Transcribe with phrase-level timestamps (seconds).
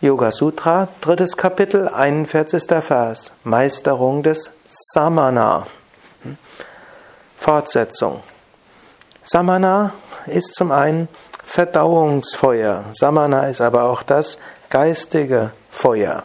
[0.00, 2.62] Yoga Sutra, drittes Kapitel, 41.
[2.84, 3.32] Vers.
[3.42, 5.66] Meisterung des Samana.
[6.22, 6.38] Hm?
[7.36, 8.22] Fortsetzung.
[9.24, 9.92] Samana
[10.26, 11.08] ist zum einen
[11.44, 12.84] Verdauungsfeuer.
[12.92, 14.38] Samana ist aber auch das
[14.70, 16.22] geistige Feuer.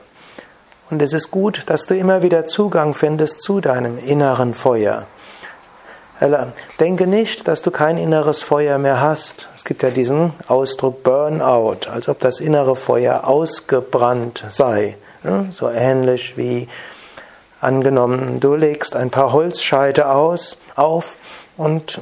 [0.92, 5.08] Und es ist gut, dass du immer wieder Zugang findest zu deinem inneren Feuer.
[6.80, 9.50] Denke nicht, dass du kein inneres Feuer mehr hast.
[9.56, 14.98] Es gibt ja diesen Ausdruck Burnout, als ob das innere Feuer ausgebrannt sei.
[15.52, 16.68] So ähnlich wie
[17.60, 21.18] angenommen, du legst ein paar Holzscheite aus, auf
[21.58, 22.00] und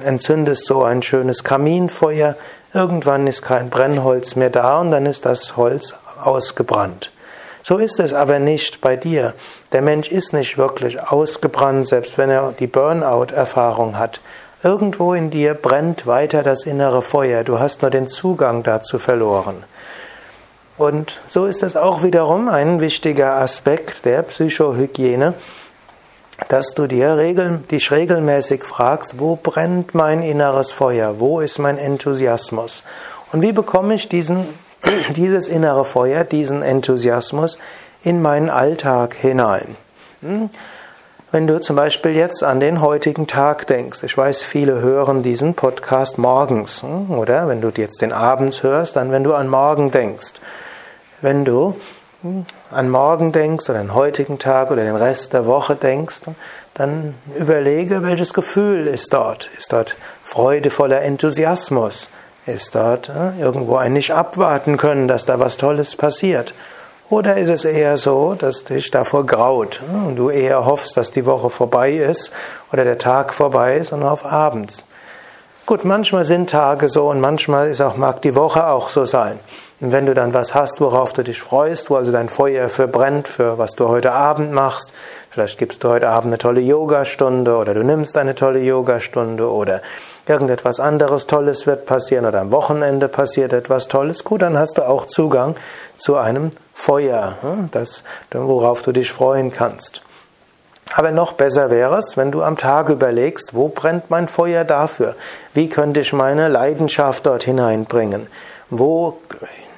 [0.00, 2.36] entzündest so ein schönes Kaminfeuer.
[2.74, 7.10] Irgendwann ist kein Brennholz mehr da und dann ist das Holz ausgebrannt.
[7.68, 9.34] So ist es aber nicht bei dir.
[9.72, 14.20] Der Mensch ist nicht wirklich ausgebrannt, selbst wenn er die Burnout-Erfahrung hat.
[14.62, 17.42] Irgendwo in dir brennt weiter das innere Feuer.
[17.42, 19.64] Du hast nur den Zugang dazu verloren.
[20.78, 25.34] Und so ist es auch wiederum ein wichtiger Aspekt der Psychohygiene,
[26.48, 31.18] dass du dir regel, dich regelmäßig fragst, wo brennt mein inneres Feuer?
[31.18, 32.84] Wo ist mein Enthusiasmus?
[33.32, 34.46] Und wie bekomme ich diesen
[35.14, 37.58] dieses innere Feuer, diesen Enthusiasmus
[38.02, 39.76] in meinen Alltag hinein.
[40.20, 40.50] Hm?
[41.32, 45.54] Wenn du zum Beispiel jetzt an den heutigen Tag denkst, ich weiß, viele hören diesen
[45.54, 47.10] Podcast morgens, hm?
[47.10, 50.34] oder wenn du jetzt den abends hörst, dann wenn du an morgen denkst.
[51.20, 51.74] Wenn du
[52.22, 56.22] hm, an morgen denkst oder den heutigen Tag oder den Rest der Woche denkst,
[56.74, 59.50] dann überlege, welches Gefühl ist dort.
[59.58, 62.08] Ist dort freudevoller Enthusiasmus?
[62.46, 66.54] Ist dort äh, irgendwo ein nicht abwarten können, dass da was Tolles passiert?
[67.10, 71.10] Oder ist es eher so, dass dich davor graut äh, und du eher hoffst, dass
[71.10, 72.30] die Woche vorbei ist
[72.72, 74.84] oder der Tag vorbei ist und auf abends?
[75.66, 79.40] Gut, manchmal sind Tage so und manchmal ist auch, mag die Woche auch so sein.
[79.80, 82.86] Und wenn du dann was hast, worauf du dich freust, wo also dein Feuer für
[82.86, 84.92] brennt, für was du heute Abend machst,
[85.30, 89.82] vielleicht gibst du heute Abend eine tolle Yogastunde oder du nimmst eine tolle Yogastunde oder
[90.26, 94.82] irgendetwas anderes Tolles wird passieren oder am Wochenende passiert etwas Tolles, gut, dann hast du
[94.82, 95.54] auch Zugang
[95.96, 100.02] zu einem Feuer, hm, das, worauf du dich freuen kannst.
[100.94, 105.14] Aber noch besser wäre es, wenn du am Tag überlegst, wo brennt mein Feuer dafür?
[105.52, 108.28] Wie könnte ich meine Leidenschaft dort hineinbringen?
[108.70, 109.18] Wo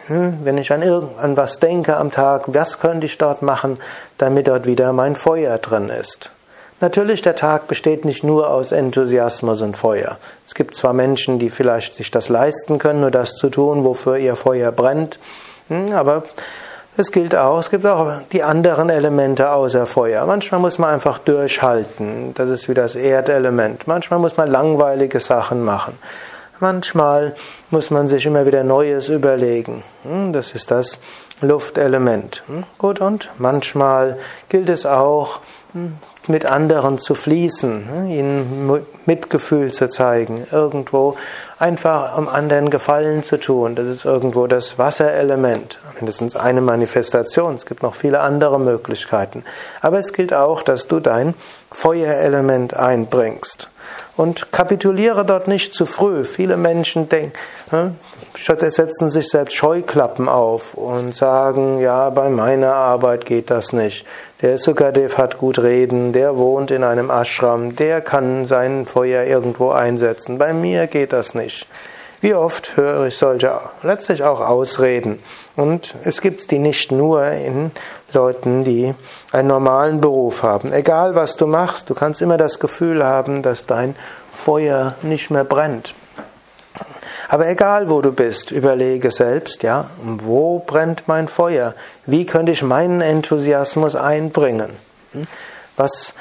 [0.09, 3.79] hm, wenn ich an, an was denke am Tag, was könnte ich dort machen,
[4.17, 6.31] damit dort wieder mein Feuer drin ist.
[6.81, 10.19] Natürlich, der Tag besteht nicht nur aus Enthusiasmus und Feuer.
[10.47, 14.17] Es gibt zwar Menschen, die vielleicht sich das leisten können, nur das zu tun, wofür
[14.17, 15.19] ihr Feuer brennt,
[15.69, 16.23] hm, aber
[16.97, 20.27] es gilt auch, es gibt auch die anderen Elemente außer Feuer.
[20.27, 22.35] Manchmal muss man einfach durchhalten.
[22.35, 23.87] Das ist wie das Erdelement.
[23.87, 25.97] Manchmal muss man langweilige Sachen machen.
[26.61, 27.35] Manchmal
[27.71, 29.85] muss man sich immer wieder Neues überlegen.
[30.03, 30.99] Hm, das ist das
[31.41, 32.43] Luftelement.
[32.49, 34.19] Hm, gut, und manchmal
[34.49, 35.39] gilt es auch,
[36.27, 38.71] mit anderen zu fließen, ihnen
[39.07, 41.17] Mitgefühl zu zeigen, irgendwo
[41.59, 43.75] einfach am anderen Gefallen zu tun.
[43.75, 45.79] Das ist irgendwo das Wasserelement.
[45.97, 47.55] Mindestens eine Manifestation.
[47.55, 49.45] Es gibt noch viele andere Möglichkeiten.
[49.81, 51.35] Aber es gilt auch, dass du dein
[51.71, 53.71] Feuerelement einbringst.
[54.17, 56.25] Und kapituliere dort nicht zu früh.
[56.25, 57.33] Viele Menschen denken,
[57.71, 57.95] hm,
[58.35, 64.07] setzen sich selbst Scheuklappen auf und sagen, ja, bei meiner Arbeit geht das nicht.
[64.43, 69.71] Der Sukadev hat gut reden, der wohnt in einem Ashram, der kann sein Feuer irgendwo
[69.71, 70.39] einsetzen.
[70.39, 71.67] Bei mir geht das nicht.
[72.21, 75.23] Wie oft höre ich solche letztlich auch Ausreden.
[75.55, 77.71] Und es gibt die nicht nur in
[78.13, 78.95] Leuten, die
[79.31, 80.73] einen normalen Beruf haben.
[80.73, 83.95] Egal was du machst, du kannst immer das Gefühl haben, dass dein
[84.33, 85.95] Feuer nicht mehr brennt.
[87.29, 91.75] Aber egal wo du bist, überlege selbst, ja, wo brennt mein Feuer?
[92.07, 94.71] Wie könnte ich meinen Enthusiasmus einbringen?
[95.13, 95.27] Hm?
[95.77, 96.15] Was,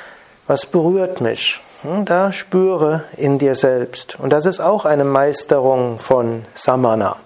[0.45, 1.61] was berührt mich?
[1.83, 4.17] Hm, da spüre in dir selbst.
[4.19, 7.17] Und das ist auch eine Meisterung von Samana.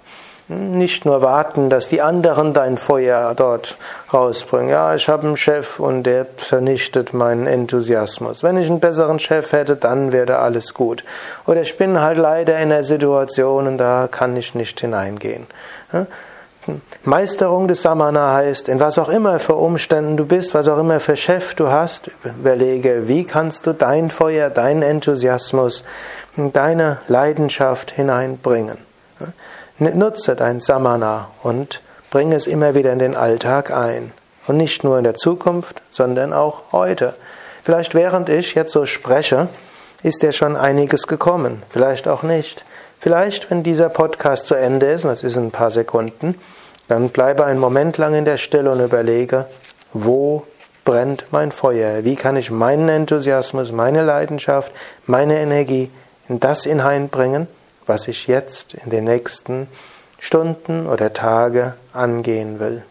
[0.48, 3.78] Hm, nicht nur warten, dass die anderen dein Feuer dort
[4.14, 4.70] rausbringen.
[4.70, 8.44] Ja, ich habe einen Chef und der vernichtet meinen Enthusiasmus.
[8.44, 11.06] Wenn ich einen besseren Chef hätte, dann wäre alles gut.
[11.48, 15.48] Oder ich bin halt leider in einer Situation und da kann ich nicht hineingehen.
[16.66, 20.78] Hm, Meisterung des Samana heißt, in was auch immer für Umständen du bist, was auch
[20.78, 25.84] immer für Chef du hast, überlege, wie kannst du dein Feuer, deinen Enthusiasmus,
[26.36, 28.78] deine Leidenschaft hineinbringen.
[29.80, 31.82] Nutze dein Samana und
[32.12, 34.12] bringe es immer wieder in den Alltag ein.
[34.48, 37.16] Und nicht nur in der Zukunft, sondern auch heute.
[37.64, 39.48] Vielleicht während ich jetzt so spreche,
[40.04, 42.66] ist dir schon einiges gekommen, vielleicht auch nicht.
[43.02, 46.36] Vielleicht, wenn dieser Podcast zu Ende ist, und das ist in ein paar Sekunden,
[46.92, 49.46] Dann bleibe einen Moment lang in der Stille und überlege,
[49.94, 50.46] wo
[50.84, 52.04] brennt mein Feuer?
[52.04, 54.74] Wie kann ich meinen Enthusiasmus, meine Leidenschaft,
[55.06, 55.90] meine Energie
[56.28, 57.48] in das hineinbringen,
[57.86, 59.70] was ich jetzt in den nächsten
[60.20, 62.84] Stunden oder Tage angehen will?